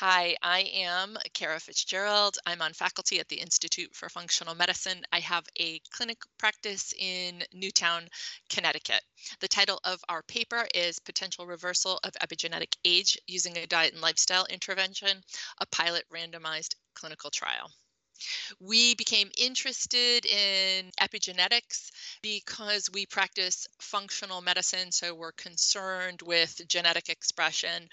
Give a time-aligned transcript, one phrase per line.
[0.00, 2.38] Hi, I am Kara Fitzgerald.
[2.46, 5.02] I'm on faculty at the Institute for Functional Medicine.
[5.10, 8.08] I have a clinic practice in Newtown,
[8.48, 9.02] Connecticut.
[9.40, 14.00] The title of our paper is Potential Reversal of Epigenetic Age Using a Diet and
[14.00, 15.20] Lifestyle Intervention,
[15.60, 17.68] a pilot randomized clinical trial.
[18.60, 21.90] We became interested in epigenetics
[22.22, 27.88] because we practice functional medicine, so we're concerned with genetic expression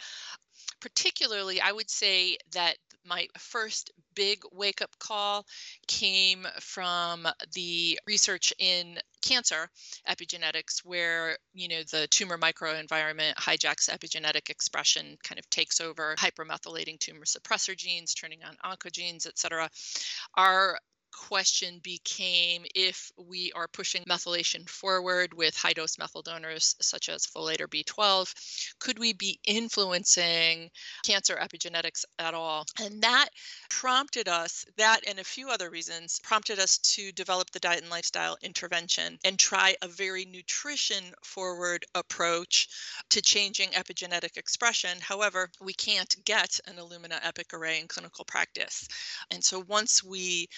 [0.85, 5.43] particularly, I would say that my first big wake up call
[5.87, 9.67] came from the research in cancer
[10.07, 16.99] epigenetics where you know the tumor microenvironment hijacks epigenetic expression kind of takes over hypermethylating
[16.99, 19.67] tumor suppressor genes turning on oncogenes et cetera.
[20.35, 20.77] Our
[21.15, 27.25] question became if we are pushing methylation forward with high dose methyl donors such as
[27.25, 28.33] folate or B12,
[28.79, 30.69] could we be influencing
[31.05, 32.65] cancer epigenetics at all?
[32.81, 33.29] And that
[33.69, 37.89] prompted us, that and a few other reasons, prompted us to develop the diet and
[37.89, 42.67] lifestyle intervention and try a very nutrition forward approach
[43.09, 44.99] to changing epigenetic expression.
[44.99, 48.87] However, we can't get an Illumina Epic array in clinical practice.
[49.31, 50.49] And so once we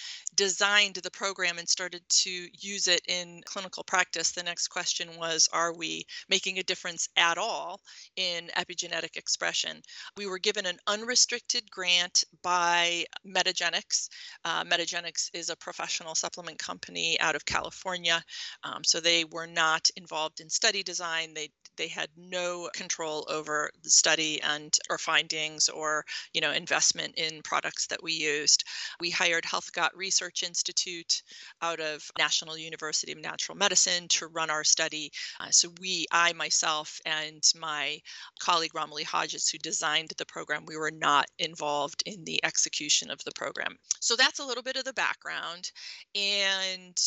[0.48, 5.46] designed the program and started to use it in clinical practice, the next question was
[5.52, 7.82] Are we making a difference at all
[8.16, 9.82] in epigenetic expression?
[10.16, 14.08] We were given an unrestricted grant by Metagenics.
[14.42, 18.24] Uh, Metagenics is a professional supplement company out of California,
[18.64, 21.34] um, so they were not involved in study design.
[21.34, 26.04] They they had no control over the study and or findings or
[26.34, 28.64] you know investment in products that we used
[29.00, 31.22] we hired Helfgott research institute
[31.62, 36.32] out of national university of natural medicine to run our study uh, so we i
[36.32, 37.98] myself and my
[38.40, 43.22] colleague romilly hodges who designed the program we were not involved in the execution of
[43.24, 45.70] the program so that's a little bit of the background
[46.14, 46.98] and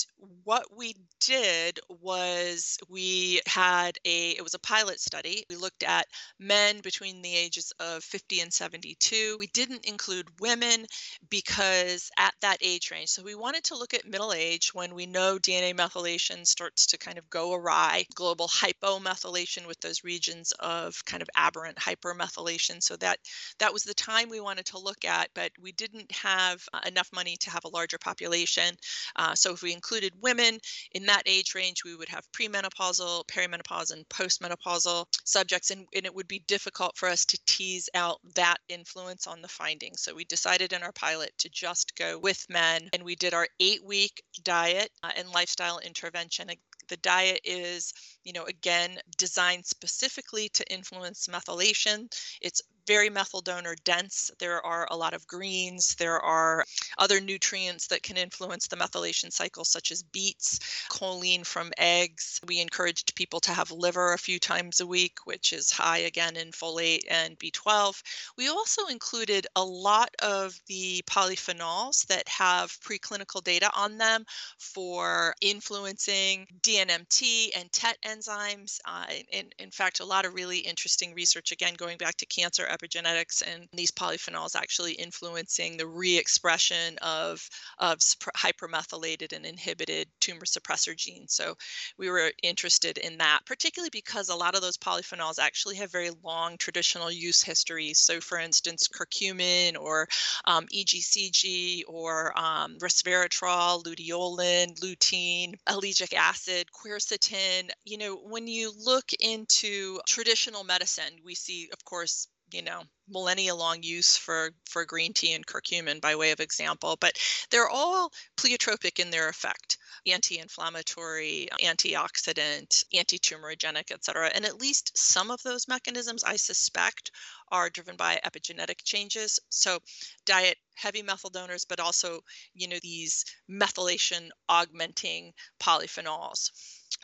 [0.44, 5.46] what we did was we had a it was a pilot study.
[5.50, 6.08] We looked at
[6.40, 9.38] men between the ages of 50 and 72.
[9.40, 10.86] We didn't include women
[11.30, 15.06] because at that age range, so we wanted to look at middle age when we
[15.06, 21.04] know DNA methylation starts to kind of go awry, global hypomethylation with those regions of
[21.06, 22.82] kind of aberrant hypermethylation.
[22.82, 23.20] So that
[23.60, 27.10] that was the time we wanted to look at, but we didn't have uh, enough
[27.14, 28.76] money to have a larger population.
[29.16, 30.60] Uh, so if we included women
[30.94, 36.14] in that age range, we would have premenopausal, perimenopausal, and postmenopausal subjects, and, and it
[36.14, 40.02] would be difficult for us to tease out that influence on the findings.
[40.02, 43.48] So we decided in our pilot to just go with men, and we did our
[43.60, 46.50] eight week diet uh, and lifestyle intervention.
[46.90, 47.94] The diet is,
[48.24, 52.12] you know, again, designed specifically to influence methylation.
[52.42, 54.32] It's very methyl donor dense.
[54.40, 55.96] There are a lot of greens.
[55.96, 56.66] There are
[56.98, 60.60] other nutrients that can influence the methylation cycle, such as beets,
[60.90, 62.42] choline from eggs.
[62.48, 66.36] We encouraged people to have liver a few times a week, which is high again
[66.36, 68.02] in folate and B12.
[68.38, 74.26] We also included a lot of the polyphenols that have preclinical data on them
[74.58, 78.80] for influencing DNMT and TET enzymes.
[78.86, 82.66] Uh, in, in fact, a lot of really interesting research, again, going back to cancer
[82.70, 87.48] epigenetics and these polyphenols actually influencing the re-expression of,
[87.80, 91.34] of hypermethylated and inhibited tumor suppressor genes.
[91.34, 91.56] So
[91.98, 96.12] we were interested in that, particularly because a lot of those polyphenols actually have very
[96.24, 98.00] long traditional use histories.
[98.00, 100.08] So for instance, curcumin or
[100.46, 107.70] um, EGCG or um, resveratrol, luteolin, lutein, ellagic acid, quercetin.
[107.86, 113.56] You know, when you look into traditional medicine, we see, of course, you know millennia
[113.56, 117.18] long use for for green tea and curcumin by way of example but
[117.50, 119.78] they're all pleiotropic in their effect.
[120.08, 124.30] Anti-inflammatory antioxidant anti-tumorigenic et cetera.
[124.34, 127.12] And at least some of those mechanisms i suspect
[127.52, 129.40] are driven by epigenetic changes.
[129.50, 129.80] So
[130.26, 132.22] diet heavy methyl donors but also
[132.54, 136.50] you know these methylation augmenting polyphenols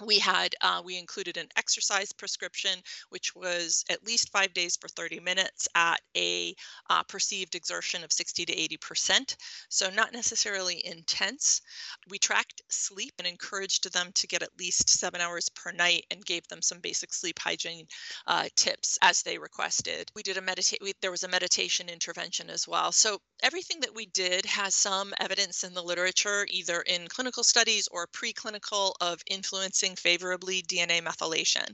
[0.06, 2.80] we had uh, we included an exercise prescription
[3.10, 6.56] which was at least five days for 30 minutes at a
[6.90, 9.38] uh, perceived exertion of 60 to 80 percent
[9.70, 11.62] so not necessarily intense.
[12.10, 16.26] We tracked sleep and encouraged them to get at least seven hours per night and
[16.26, 17.88] gave them some basic sleep hygiene
[18.26, 20.12] uh, tips as they requested.
[20.16, 22.92] We did a meditate there was a meditation intervention as well.
[22.92, 27.88] So everything that we did has some evidence in the literature either in clinical studies
[27.92, 31.68] or preclinical of influencing favorably DNA methylation.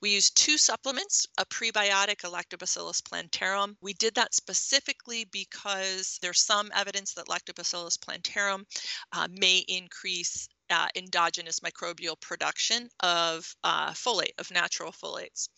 [0.00, 3.76] We used two supplements, a prebiotic, Lactobacillus plantarum.
[3.80, 8.66] We did that specifically because there's some evidence that Lactobacillus plantarum
[9.12, 15.48] uh, may increase uh, endogenous microbial production of uh, folate, of natural folates.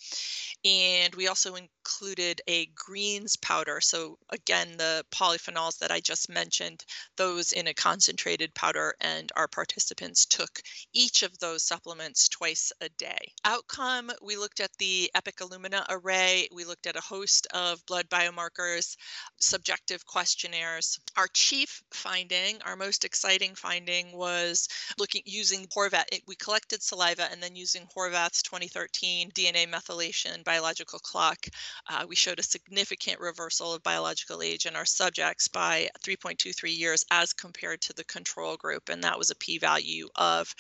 [0.65, 3.81] And we also included a greens powder.
[3.81, 6.85] So, again, the polyphenols that I just mentioned,
[7.17, 10.61] those in a concentrated powder, and our participants took
[10.93, 13.33] each of those supplements twice a day.
[13.45, 18.09] Outcome we looked at the EPIC Illumina array, we looked at a host of blood
[18.09, 18.97] biomarkers,
[19.41, 20.99] subjective questionnaires.
[21.17, 24.69] Our chief finding, our most exciting finding, was
[25.03, 26.05] looking using Horvath.
[26.13, 31.45] It, we collected saliva and then using Horvath's 2013 DNA methylation biological clock,
[31.91, 37.05] uh, we showed a significant reversal of biological age in our subjects by 3.23 years
[37.11, 40.55] as compared to the control group, and that was a p-value of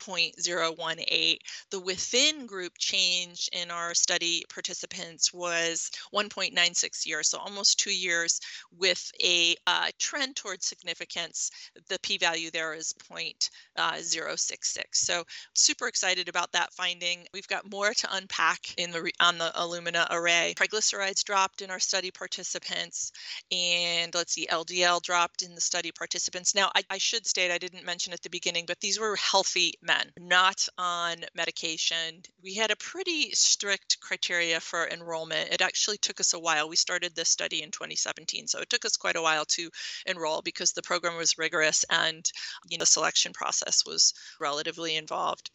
[0.00, 1.38] 0.018.
[1.70, 8.40] The within group change in our study participants was 1.96 years, so almost two years,
[8.78, 11.50] with a uh, trend towards significance.
[11.88, 13.50] The p-value there is point.
[13.74, 14.84] Uh, 0.066.
[14.92, 15.24] So
[15.54, 17.26] super excited about that finding.
[17.32, 20.54] We've got more to unpack in the on the Illumina array.
[20.56, 23.12] Triglycerides dropped in our study participants,
[23.50, 26.54] and let's see, LDL dropped in the study participants.
[26.54, 29.74] Now, I, I should state I didn't mention at the beginning, but these were healthy
[29.82, 32.22] men, not on medication.
[32.42, 35.52] We had a pretty strict criteria for enrollment.
[35.52, 36.68] It actually took us a while.
[36.68, 39.70] We started this study in 2017, so it took us quite a while to
[40.06, 42.30] enroll because the program was rigorous and
[42.68, 45.50] you know the selection process was relatively involved.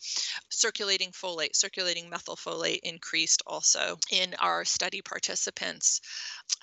[0.50, 6.02] Circulating folate, circulating methylfolate increased also in our study participants.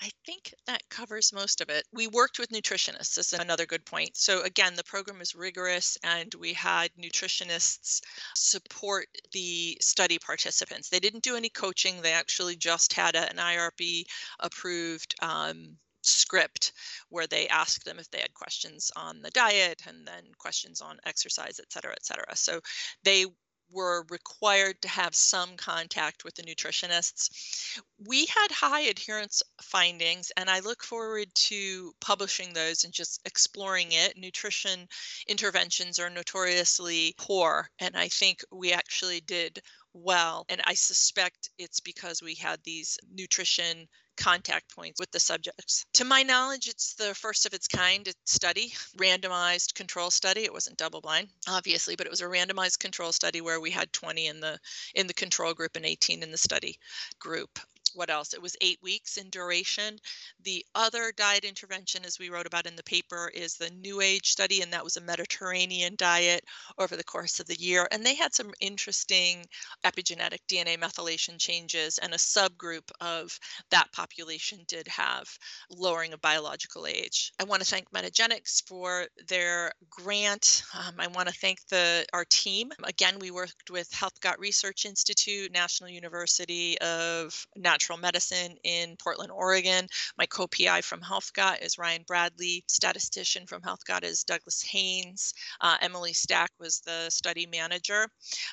[0.01, 1.87] I think that covers most of it.
[1.93, 4.17] We worked with nutritionists, this is another good point.
[4.17, 8.01] So, again, the program is rigorous, and we had nutritionists
[8.35, 10.89] support the study participants.
[10.89, 14.05] They didn't do any coaching, they actually just had an IRB
[14.39, 16.73] approved um, script
[17.09, 20.99] where they asked them if they had questions on the diet and then questions on
[21.05, 22.37] exercise, et cetera, et cetera.
[22.37, 22.61] So
[23.05, 23.27] they
[23.73, 27.79] were required to have some contact with the nutritionists.
[28.09, 33.93] We had high adherence findings, and I look forward to publishing those and just exploring
[33.93, 34.15] it.
[34.17, 34.89] Nutrition
[35.29, 40.45] interventions are notoriously poor, and I think we actually did well.
[40.49, 45.85] And I suspect it's because we had these nutrition contact points with the subjects.
[45.95, 50.43] To my knowledge, it's the first of its kind study, randomized control study.
[50.43, 53.93] It wasn't double blind, obviously, but it was a randomized control study where we had
[53.93, 54.59] 20 in the
[54.95, 56.79] in the control group and 18 in the study
[57.19, 57.59] group
[57.95, 58.35] what else?
[58.35, 59.99] It was eight weeks in duration.
[60.43, 64.63] The other diet intervention, as we wrote about in the paper, is the NU-AGE study,
[64.63, 66.45] and that was a Mediterranean diet
[66.79, 67.89] over the course of the year.
[67.91, 69.45] And they had some interesting
[69.85, 73.39] epigenetic DNA methylation changes, and a subgroup of
[73.71, 75.29] that population did have
[75.71, 77.33] lowering of biological age.
[77.41, 80.63] I want to thank Metagenics for their grant.
[80.75, 82.71] Um, I want to thank the our team.
[82.85, 89.33] Again, we worked with Helfgott Research Institute, National University of Natural natural medicine in Portland,
[89.33, 89.87] Oregon.
[90.19, 92.63] My co PI from Helfgott is Ryan Bradley.
[92.67, 95.33] Statistician from Helfgott is Douglas Hanes.
[95.63, 98.07] Uh, Emily Stack was the study manager.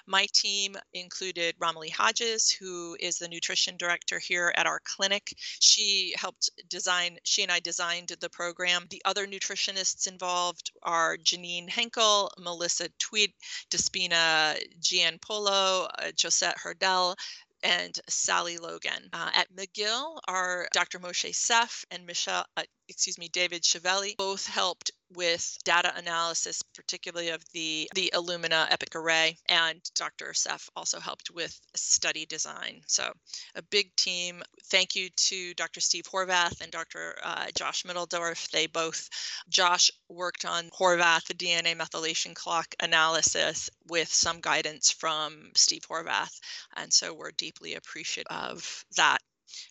[0.05, 5.33] My team included Romilly Hodges, who is the nutrition director here at our clinic.
[5.59, 8.85] She helped design, she and I designed the program.
[8.89, 13.33] The other nutritionists involved are Janine Henkel, Melissa Twedt,
[13.69, 17.17] Despina Giannopoulou, uh, Josette Herdell,
[17.63, 19.09] and Sally Logan.
[19.13, 20.99] Uh, at McGill are Dr.
[20.99, 24.17] Moshe Szyf and Michelle, uh, excuse me, David Cheishvili.
[24.17, 30.33] Both helped with data analysis, particularly of the, the Illumina Epic Array, and Dr.
[30.33, 32.81] Szyf also helped with study design.
[32.87, 33.11] So
[33.55, 34.43] a big team.
[34.65, 35.79] Thank you to Dr.
[35.79, 37.15] Steve Horvath and Dr.
[37.23, 38.49] Uh, Josh Mitteldorf.
[38.51, 39.09] They both,
[39.49, 46.39] Josh worked on Horvath, the DNA methylation clock analysis with some guidance from Steve Horvath.
[46.75, 49.19] And so we're deeply appreciative of that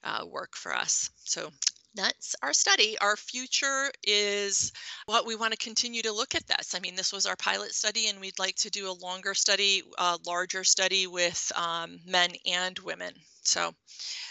[0.05, 1.11] uh, work for us.
[1.25, 1.51] So
[1.97, 2.97] that's our study.
[3.01, 4.73] Our future is
[5.07, 6.75] what we want to continue to look at this.
[6.75, 9.83] I mean, this was our pilot study, and we'd like to do a longer study,
[9.99, 13.13] a larger study with um, men and women.
[13.43, 13.73] So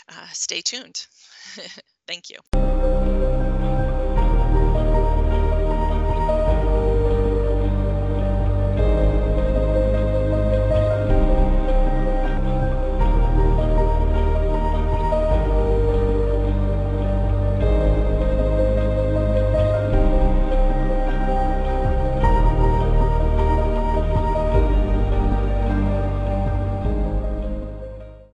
[0.10, 1.05] uh, stay tuned.
[2.07, 2.95] Thank you.